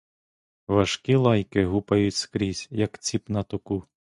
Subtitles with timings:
[0.67, 3.83] Важкі лайки гупають скрізь, як ціп на току.